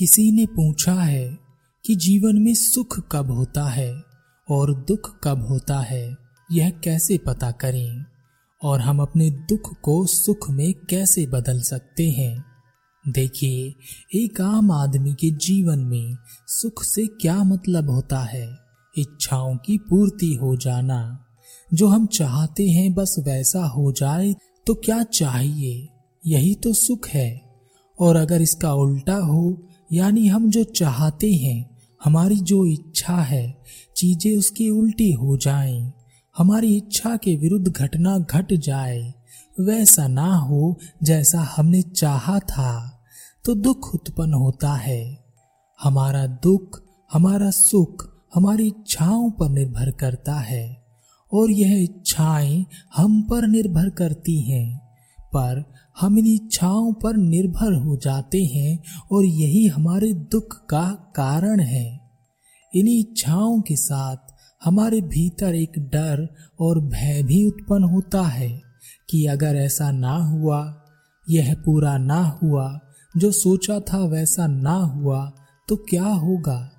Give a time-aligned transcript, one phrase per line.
[0.00, 1.38] किसी ने पूछा है
[1.86, 4.02] कि जीवन में सुख कब होता है
[4.50, 6.16] और दुख कब होता है,
[6.52, 8.04] यह कैसे पता करें?
[8.62, 12.44] और हम अपने दुख को सुख में कैसे बदल सकते हैं?
[13.08, 13.74] देखिए,
[14.14, 18.56] एक आम आदमी के जीवन में सुख से क्या मतलब होता है?
[18.98, 21.24] इच्छाओं की पूर्ति हो जाना।
[21.74, 24.34] जो हम चाहते हैं बस वैसा हो जाए
[24.66, 25.88] तो क्या चाहिए?
[26.26, 27.50] यही तो सुख है।
[28.00, 33.62] और अगर इसका उल्टा हो यानी हम जो चाहते हैं हमारी जो इच्छा है
[33.96, 35.92] चीज़ें उसकी उल्टी हो जाएँ,
[36.38, 39.14] हमारी इच्छा के विरुद्ध घटना घट जाए।
[39.60, 43.02] वैसा ना हो जैसा हमने चाहा था।
[43.44, 45.24] तो दुख उत्पन्न होता है।
[45.82, 50.84] हमारा दुख हमारा सुख हमारी इच्छाओं पर निर्भर करता है।
[51.32, 54.89] और यह इच्छाएँ हम पर निर्भर करती हैं।
[55.34, 55.62] पर
[56.00, 60.84] हम इन इच्छाओं पर निर्भर हो जाते हैं और यही हमारे दुख का
[61.16, 62.00] कारण है।
[62.74, 64.16] इन इच्छाओं के साथ
[64.64, 66.28] हमारे भीतर एक डर
[66.60, 68.50] और भय भी उत्पन्न होता है
[69.10, 70.82] कि अगर ऐसा ना हुआ,
[71.30, 72.78] यह पूरा ना हुआ,
[73.16, 75.32] जो सोचा था वैसा ना हुआ
[75.68, 76.70] तो क्या होगा?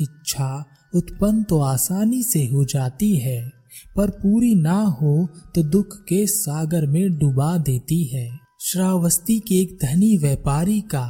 [0.00, 3.52] इच्छा उत्पन्न तो आसानी से हो जाती है।
[3.96, 8.28] पर पूरी ना हो तो दुख के सागर में डुबा देती है।
[8.60, 11.06] श्रावस्ती के एक धनी व्यापारी का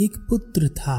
[0.00, 0.98] एक पुत्र था,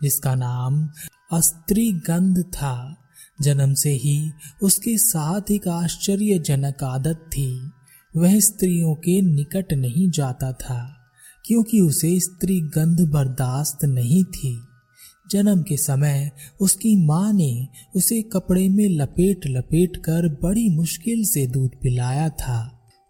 [0.00, 0.88] जिसका नाम
[1.32, 2.96] अस्त्री गंध था।
[3.42, 4.30] जन्म से ही
[4.62, 7.50] उसके साथ एक आश्चर्यजनक आदत थी।
[8.14, 10.80] वह स्त्रियों के निकट नहीं जाता था,
[11.44, 14.54] क्योंकि उसे स्त्री गंध बर्दाश्त नहीं थी।
[15.30, 21.46] जन्म के समय उसकी माँ ने उसे कपड़े में लपेट लपेट कर बड़ी मुश्किल से
[21.46, 22.58] दूध पिलाया था।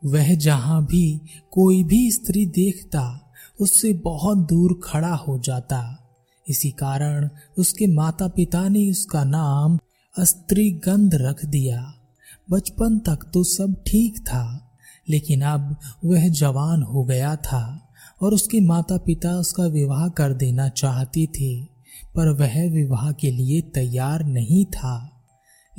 [0.03, 5.97] वह जहाँ भी कोई भी स्त्री देखता, उससे बहुत दूर खड़ा हो जाता।
[6.47, 9.79] इसी कारण उसके माता पिता ने उसका नाम
[10.17, 11.83] अस्त्री गंध रख दिया।
[12.51, 14.77] बचपन तक तो सब ठीक था,
[15.09, 17.65] लेकिन अब वह जवान हो गया था
[18.23, 21.80] और उसके माता पिता उसका विवाह कर देना चाहती थे।
[22.15, 25.25] पर वह विवाह के लिए तैयार नहीं था।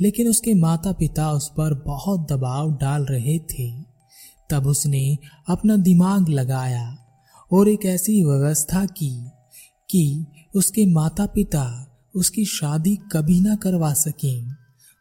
[0.00, 3.82] लेकिन उसके माता पिता उस पर बहुत दबाव डाल रहे थे।
[4.50, 5.18] तब उसने
[5.48, 6.98] अपना दिमाग लगाया
[7.52, 9.24] और एक ऐसी व्यवस्था की
[9.90, 10.24] कि
[10.54, 14.42] उसके माता पिता उसकी शादी कभी ना करवा सके।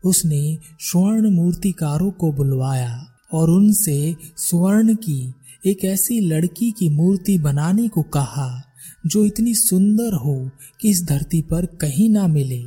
[0.06, 5.34] उसने स्वर्ण मूर्तिकारों को बुलवाया और उनसे स्वर्ण की
[5.66, 8.71] एक ऐसी लड़की की मूर्ति बनाने को कहा।
[9.06, 10.50] जो इतनी सुंदर हो
[10.82, 12.64] कि इस धरती पर कहीं ना मिले।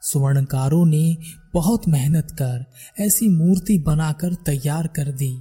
[0.00, 1.16] स्वर्णकारों ने
[1.54, 2.64] बहुत मेहनत कर
[2.98, 5.38] ऐसी मूर्ति बनाकर तैयार कर दी।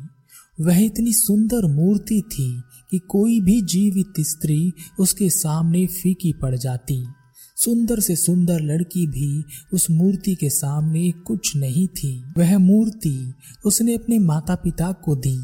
[0.62, 2.62] वह इतनी सुंदर मूर्ति थी
[2.92, 7.08] कि कोई भी जीवित स्त्री उसके सामने फीकी पड़ जाती।
[7.56, 13.34] सुंदर से सुंदर लड़की भी उस मूर्ति के सामने कुछ नहीं थी। वह मूर्ति
[13.66, 15.40] उसने अपने माता पिता को दी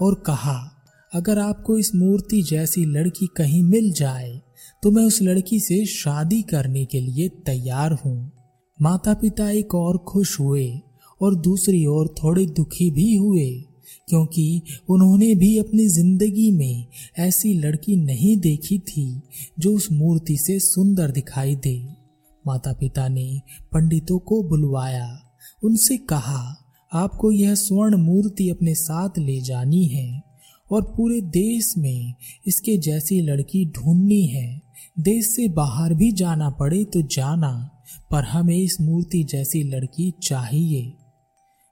[0.00, 0.79] और कहा
[1.12, 4.40] अगर आपको इस मूर्ति जैसी लड़की कहीं मिल जाए
[4.82, 8.30] तो मैं उस लड़की से शादी करने के लिए तैयार हूँ।
[8.78, 10.70] माता पिता एक और खुश हुए
[11.20, 13.50] और दूसरी ओर थोड़े दुखी भी हुए,
[14.08, 16.86] क्योंकि उन्होंने भी अपनी ज़िंदगी में
[17.18, 19.22] ऐसी लड़की नहीं देखी थी
[19.58, 21.76] जो उस मूर्ति से सुंदर दिखाई दे।
[22.44, 23.40] माता पिता ने
[23.72, 25.08] पंडितों को बुलवाया।
[25.62, 26.56] उनसे कहा,
[26.92, 30.29] आपको यह स्वर्ण मूर्ति अपने साथ ले जानी है।
[30.70, 32.14] और पूरे देश में
[32.46, 34.60] इसके जैसी लड़की ढूंढनी है।
[34.98, 37.52] देश से बाहर भी जाना पड़े तो जाना,
[38.10, 40.92] पर हमें इस मूर्ति जैसी लड़की चाहिए।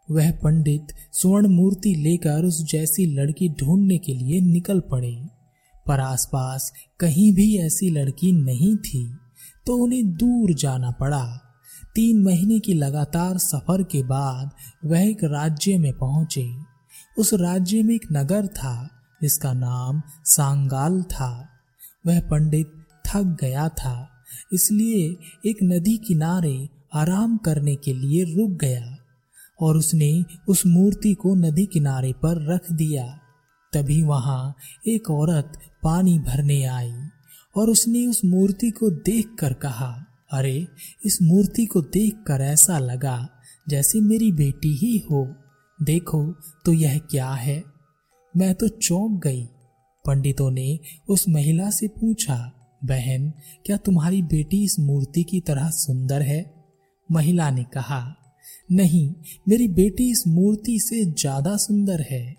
[0.09, 5.17] वह पंडित स्वर्ण मूर्ति लेकर उस जैसी लड़की ढूँढने के लिए निकल पड़े।
[5.87, 9.05] पर आसपास कहीं भी ऐसी लड़की नहीं थी
[9.67, 11.25] तो उन्हें दूर जाना पड़ा।
[11.95, 14.51] तीन महीने की लगातार सफ़र के बाद
[14.85, 16.45] वह एक राज्य में पहुँचे।
[17.19, 18.91] उस राज्य में एक नगर था,
[19.23, 21.49] जिसका नाम सांगाल था।
[22.07, 22.73] वह पंडित
[23.07, 24.11] थक गया था,
[24.53, 25.17] इसलिए
[25.51, 28.97] एक नदी किनारे आराम करने के लिए रुक गया
[29.61, 33.21] और उसने उस मूर्ति को नदी किनारे पर रख दिया।
[33.73, 34.55] तभी वहाँ
[34.87, 36.95] एक औरत पानी भरने आई
[37.57, 40.69] और उसने उस मूर्ति को देखकर कहा, अरे,
[41.05, 43.29] इस मूर्ति को देखकर ऐसा लगा
[43.69, 45.37] जैसे मेरी बेटी ही हो।
[45.83, 46.35] देखो
[46.65, 47.63] तो यह क्या है?
[48.37, 49.45] मैं तो चौंक गई।
[50.05, 50.79] पंडितों ने
[51.09, 52.53] उस महिला से पूछा,
[52.85, 53.33] बहन,
[53.67, 56.55] क्या तुम्हारी बेटी इस मूर्ति की तरह सुंदर है?
[57.13, 58.15] महिला ने कहा,
[58.73, 59.15] नहीं,
[59.49, 62.37] मेरी बेटी इस मूर्ति से ज़्यादा सुंदर है।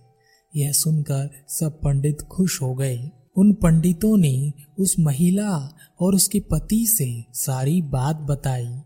[0.56, 6.86] यह सुनकर सब पंडित खुश हो गए। उन पंडितों ने उस महिला और उसके पति
[6.88, 8.80] से सारी बात बताई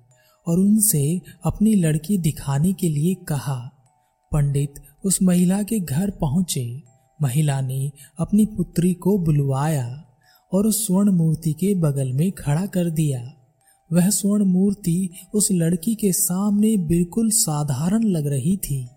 [0.47, 3.69] और उनसे अपनी लड़की दिखाने के लिए कहा
[4.33, 4.73] पंडित
[5.05, 6.81] उस महिला के घर पहुँचे।
[7.21, 10.03] महिला ने अपनी पुत्री को बुलवाया
[10.51, 13.21] और उस स्वर्ण मूर्ति के बगल में खड़ा कर दिया।
[13.91, 18.87] वह स्वर्ण मूर्ति उस लड़की के सामने बिल्कुल साधारण लग रही थी।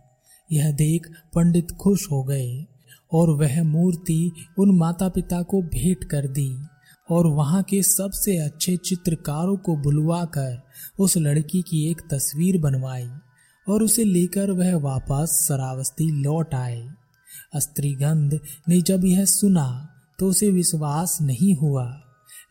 [0.52, 2.64] यह देख पंडित खुश हो गए
[3.12, 6.50] और वह मूर्ति उन माता पिता को भेंट कर दी
[7.10, 10.62] और वहाँ के सबसे अच्छे चित्रकारों को बुलवाकर
[10.98, 13.08] उस लड़की की एक तस्वीर बनवाई।
[13.68, 16.88] और उसे लेकर वह वापस सरावस्ती लौट आए।
[17.54, 19.66] अस्त्रीगंध ने जब यह सुना
[20.18, 22.02] तो उसे विश्वास नहीं हुआ।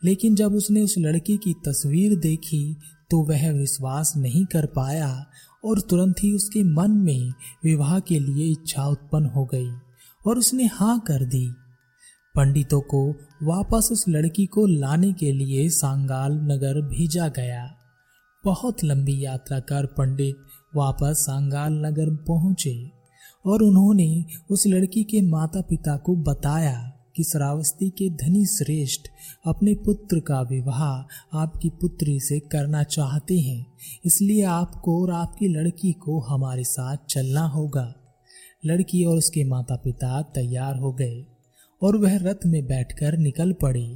[0.04, 2.76] लेकिन जब उसने उस लड़की की तस्वीर देखी
[3.10, 5.26] तो वह विश्वास नहीं कर पाया
[5.64, 7.32] और तुरंत ही उसके मन में
[7.64, 9.70] विवाह के लिए इच्छा उत्पन्न हो गई
[10.26, 11.46] और उसने हाँ कर दी।
[12.34, 13.10] पंडितों को
[13.42, 17.64] वापस उस लड़की को लाने के लिए सांगाल नगर भेजा गया।
[18.44, 20.36] बहुत लंबी यात्रा कर पंडित
[20.76, 22.76] वापस सांगाल नगर पहुँचे
[23.44, 29.08] और उन्होंने उस लड़की के माता पिता को बताया कि श्रावस्ती के धनी श्रेष्ठ
[29.46, 33.66] अपने पुत्र का विवाह आपकी पुत्री से करना चाहते हैं,
[34.04, 37.92] इसलिए आपको और आपकी लड़की को हमारे साथ चलना होगा।
[38.64, 41.24] लड़की और उसके माता पिता तैयार हो गए
[41.82, 43.88] और वह रथ में बैठकर निकल पड़े।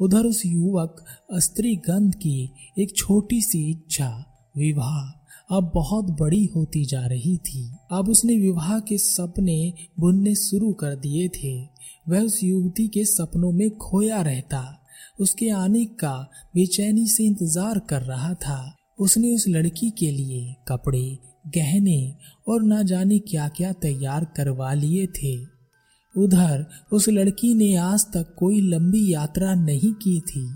[0.00, 1.04] उधर उस युवक
[1.38, 4.10] स्त्री गंध की एक छोटी सी इच्छा,
[4.56, 5.17] विवाह
[5.50, 10.94] अब बहुत बड़ी होती जा रही थी। अब उसने विवाह के सपने बुनने शुरू कर
[10.96, 11.64] दिए थे।
[12.08, 14.84] वह उस युवती के सपनों में खोया रहता।
[15.20, 21.18] उसके आने का बेचैनी से इंतज़ार कर रहा था। उसने उस लड़की के लिए कपड़े,
[21.48, 22.14] गहने
[22.48, 25.36] और ना जाने क्या क्या तैयार करवा लिए थे।
[26.14, 30.48] उधर उस लड़की ने आज तक कोई लंबी यात्रा नहीं की थी।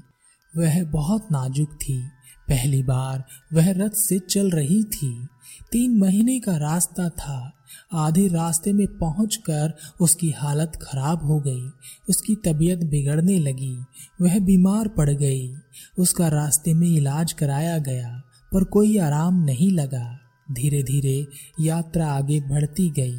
[0.56, 2.02] वह बहुत नाजुक थी।
[2.52, 5.26] पहली बार वह रथ से चल रही थी।
[5.72, 7.52] तीन महीने का रास्ता था।
[7.92, 11.70] आधे रास्ते में पहुंचकर उसकी हालत खराब हो गई।
[12.08, 13.76] उसकी तबीयत बिगड़ने लगी।
[14.20, 15.54] वह बीमार पड़ गई।
[15.98, 18.22] उसका रास्ते में इलाज कराया गया,
[18.52, 20.18] पर कोई आराम नहीं लगा।
[20.52, 21.26] धीरे धीरे
[21.60, 23.18] यात्रा आगे बढ़ती गई।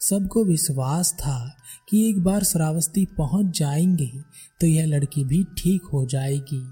[0.00, 1.56] सबको विश्वास था
[1.88, 4.10] कि एक बार श्रावस्ती पहुँच जाएँगे
[4.60, 6.64] तो यह लड़की भी ठीक हो जाएगी।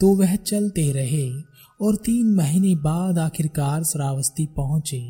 [0.00, 5.00] तो वह चलते रहे। और तीन महीने बाद आखिरकार श्रावस्ती पहुँचे।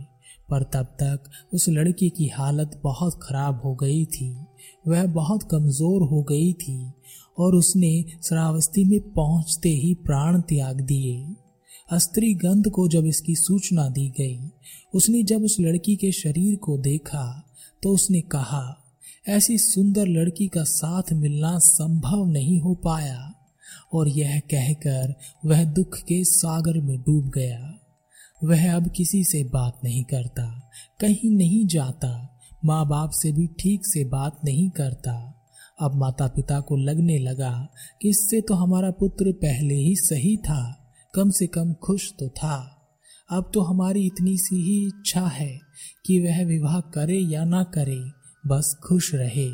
[0.48, 4.30] पर तब तक उस लड़की की हालत बहुत खराब हो गई थी।
[4.88, 6.92] वह बहुत कमज़ोर हो गई थी
[7.38, 13.88] और उसने श्रावस्ती में पहुँचते ही प्राण त्याग दिए। स्त्री गंध को जब इसकी सूचना
[13.88, 14.38] दी गई,
[14.94, 17.44] उसने जब उस लड़की के शरीर को देखा
[17.82, 18.64] तो उसने कहा,
[19.26, 23.34] ऐसी सुंदर लड़की का साथ मिलना संभव नहीं हो पाया।
[23.92, 25.14] और यह कहकर
[25.44, 27.74] वह दुख के सागर में डूब गया।
[28.40, 30.44] वह अब किसी से बात नहीं करता,
[31.00, 32.10] कहीं नहीं जाता
[32.64, 35.12] माँ बाप से भी ठीक से बात नहीं करता।
[35.78, 37.52] अब माता पिता को लगने लगा
[38.02, 40.60] कि इससे तो हमारा पुत्र पहले ही सही था,
[41.14, 42.56] कम से कम खुश तो था।
[43.30, 45.58] अब तो हमारी इतनी सी ही इच्छा है
[46.06, 48.00] कि वह विवाह करे या ना करे,
[48.44, 49.48] बस खुश रहे।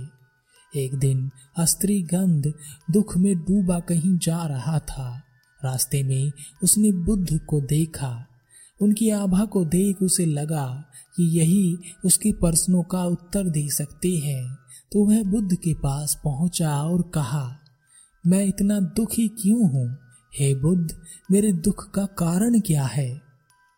[0.76, 2.52] एक दिन अस्त्री गंध
[2.90, 5.22] दुख में डूबा कहीं जा रहा था।
[5.64, 6.32] रास्ते में
[6.62, 8.26] उसने बुद्ध को देखा।
[8.81, 10.84] उनकी आभा को देख उसे लगा
[11.16, 14.58] कि यही उसके प्रश्नों का उत्तर दे सकते हैं।
[14.93, 17.58] तो वह बुद्ध के पास पहुँचा और कहा,
[18.26, 19.96] मैं इतना दुखी क्यों हूँ?
[20.38, 20.96] हे बुद्ध,
[21.31, 23.22] मेरे दुख का कारण क्या है?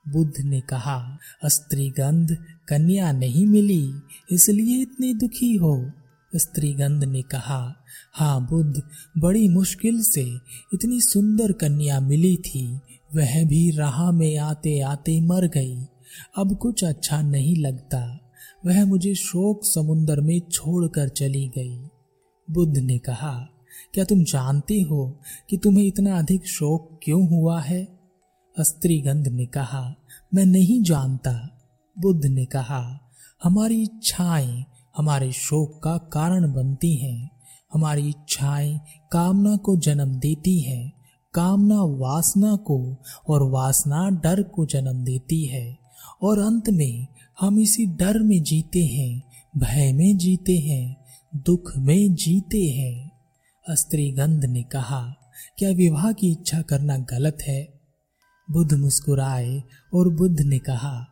[0.08, 2.36] बुद्ध ने कहा अस्त्रीगंध
[2.68, 3.92] कन्या नहीं मिली,
[4.32, 5.90] इसलिए इतनी दुखी हो।
[6.34, 7.76] स्त्रीगंध ने कहा
[8.12, 8.82] हाँ बुद्ध,
[9.18, 10.36] बड़ी मुश्किल से
[10.74, 12.80] इतनी सुंदर कन्या मिली थी।
[13.14, 15.82] वह भी राह में आते आते मर गई।
[16.38, 18.32] अब कुछ अच्छा नहीं लगता।
[18.66, 21.88] वह मुझे शोक समुन्दर में छोड़कर चली गई।
[22.50, 23.48] बुद्ध ने कहा,
[23.94, 27.98] क्या तुम जानते हो कि तुम्हें इतना अधिक शोक क्यों हुआ है?
[28.60, 29.94] स्त्रीगंध ने कहा,
[30.34, 31.64] मैं नहीं जानता।
[31.98, 33.00] बुद्ध ने कहा,
[33.42, 34.64] हमारी इच्छाएँ
[34.96, 37.30] हमारे शोक का कारण बनती हैं,
[37.72, 38.80] हमारी इच्छाएँ
[39.12, 40.92] कामना को जन्म देती हैं,
[41.34, 42.96] कामना वासना को
[43.28, 45.78] और वासना डर को जन्म देती है।
[46.22, 47.06] और अंत में
[47.40, 49.22] हम इसी डर में जीते हैं,
[49.56, 50.96] भय में जीते हैं,
[51.36, 53.12] दुख में जीते हैं।
[53.70, 55.14] स्त्रीगंध ने कहा,
[55.58, 57.68] क्या विवाह की इच्छा करना गलत है?
[58.50, 59.62] बुद्ध मुस्कुराए
[59.94, 61.06] और बुद्ध ने कहा,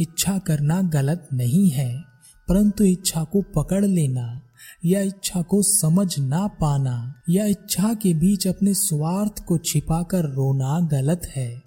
[0.00, 2.09] इच्छा करना गलत नहीं है।
[2.50, 4.40] परंतु इच्छा को पकड़ लेना,
[4.84, 10.80] या इच्छा को समझ ना पाना, या इच्छा के बीच अपने स्वार्थ को छिपाकर रोना
[10.80, 11.62] गलत है।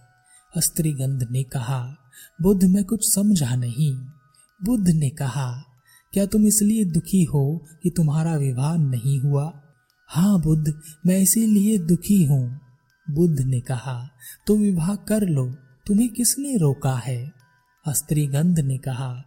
[0.58, 1.96] स्त्रीगंध ने कहा,
[2.42, 3.94] बुद्ध, मैं कुछ समझा नहीं।
[4.66, 5.64] बुद्ध ने कहा,
[6.14, 9.62] क्या तुम इसलिए दुखी हो कि तुम्हारा विवाह नहीं हुआ?
[10.10, 10.74] हाँ बुद्ध,
[11.06, 12.60] मैं इसीलिए दुखी हूँ।
[13.12, 14.10] बुद्ध ने कहा
[14.48, 15.46] तो विवाह कर लो,
[15.88, 17.32] तुम्हें किसने रोका है?
[17.90, 19.24] स्त्रीगंध ने कहा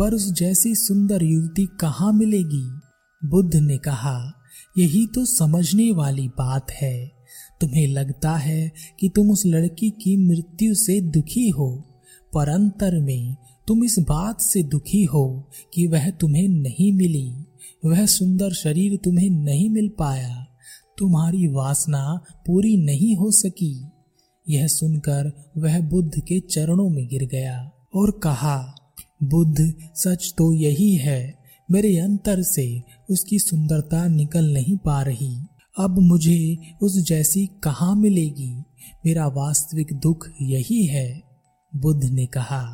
[0.00, 2.80] पर उस जैसी सुंदर युवती कहाँ मिलेगी?
[3.24, 4.32] बुद्ध ने कहा,
[4.78, 7.12] यही तो समझने वाली बात है।
[7.60, 11.84] तुम्हें लगता है कि तुम उस लड़की की मृत्यु से दुखी हो,
[12.34, 13.36] पर अंतर में
[13.68, 17.32] तुम इस बात से दुखी हो कि वह तुम्हें नहीं मिली।
[17.84, 20.46] वह सुंदर शरीर तुम्हें नहीं मिल पाया।
[20.98, 23.84] तुम्हारी वासना पूरी नहीं हो सकी।
[24.48, 28.74] यह सुनकर वह बुद्ध के चरणों में गिर गया और कहा
[29.22, 31.34] बुद्ध सच तो यही है,
[31.70, 35.36] मेरे अंतर से उसकी सुंदरता निकल नहीं पा रही।
[35.78, 38.52] अब मुझे उस जैसी कहाँ मिलेगी?
[39.06, 41.22] मेरा वास्तविक दुख यही है,
[41.76, 42.64] बुद्ध ने कहा।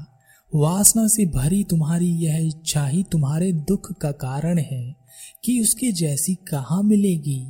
[0.55, 4.97] वासना से भरी तुम्हारी यह इच्छा ही तुम्हारे दुख का कारण है
[5.45, 7.43] कि उसके जैसी कहाँ मिलेगी।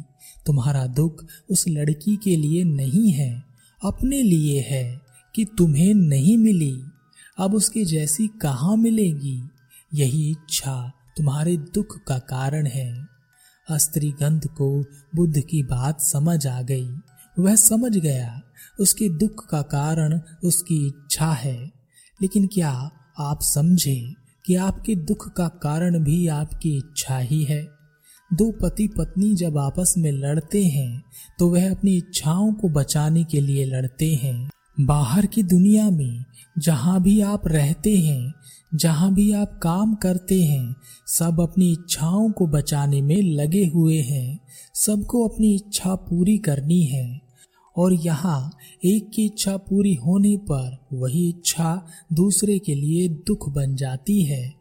[0.47, 3.43] तुम्हारा दुख उस लड़की के लिए नहीं है,
[3.85, 5.00] अपने लिए है
[5.35, 6.76] कि तुम्हें नहीं मिली।
[7.38, 9.43] अब उसके जैसी कहाँ मिलेगी?
[9.95, 13.07] यही इच्छा तुम्हारे दुख का कारण है।
[13.71, 14.69] अस्त्रीगंध को
[15.14, 16.88] बुद्ध की बात समझ आ गई।
[17.38, 18.43] वह समझ गया,
[18.81, 21.73] उसके दुख का कारण उसकी इच्छा है।
[22.23, 24.14] लेकिन क्या आप समझे
[24.45, 27.69] कि आपके दुख का कारण भी आपकी इच्छा ही है?
[28.31, 31.02] दो पति पत्नी जब आपस में लड़ते हैं
[31.38, 36.25] तो वह अपनी इच्छाओं को बचाने के लिए लड़ते हैं। बाहर की दुनिया में
[36.59, 38.33] जहाँ भी आप रहते हैं,
[38.75, 44.40] जहाँ भी आप काम करते हैं, सब अपनी इच्छाओं को बचाने में लगे हुए हैं।
[44.75, 47.21] सबको अपनी इच्छा पूरी करनी है।
[47.76, 53.75] और यहाँ एक की इच्छा पूरी होने पर वही इच्छा दूसरे के लिए दुख बन
[53.75, 54.54] जाती है।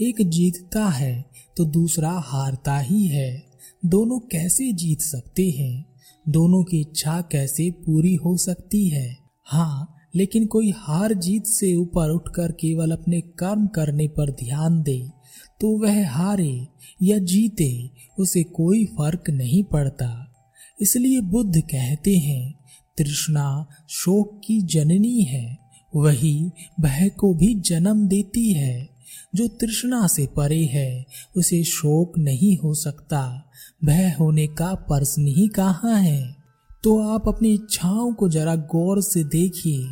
[0.00, 3.44] एक जीतता है तो दूसरा हारता ही है।
[3.86, 5.86] दोनों कैसे जीत सकते हैं?
[6.28, 9.17] दोनों की इच्छा कैसे पूरी हो सकती है?
[9.48, 15.10] हाँ लेकिन कोई हार जीत से ऊपर उठकर केवल अपने कर्म करने पर ध्यान दे
[15.60, 16.68] तो वह हारे
[17.02, 20.32] या जीते, उसे कोई फ़र्क नहीं पड़ता।
[20.80, 22.54] इसलिए बुद्ध कहते हैं,
[22.98, 25.58] तृष्णा शोक की जननी है,
[25.96, 26.50] वही
[26.80, 28.88] भय को भी जन्म देती है।
[29.34, 31.04] जो तृष्णा से परे है,
[31.36, 33.50] उसे शोक नहीं हो सकता,
[33.84, 36.37] भय होने का प्रश्न ही कहाँ है?
[36.84, 39.86] तो आप अपनी इच्छाओं को जरा गौर से देखिए,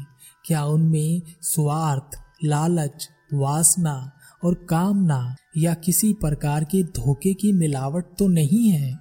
[0.44, 4.12] क्या उनमें स्वार्थ, लालच, वासना
[4.44, 8.98] और कामना या किसी प्रकार के धोखे की मिलावट तो नहीं है?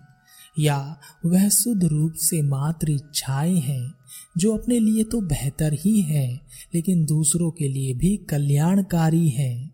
[0.59, 3.93] या वह शुद्ध रूप से मात्र इच्छाएँ हैं,
[4.37, 6.41] जो अपने लिए तो बेहतर ही है,
[6.75, 9.71] लेकिन दूसरों के लिए भी कल्याणकारी है?